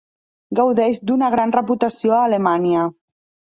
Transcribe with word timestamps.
Gaudeix 0.59 1.01
d'una 1.11 1.29
gran 1.35 1.55
reputació 1.57 2.17
a 2.17 2.25
Alemanya. 2.31 2.91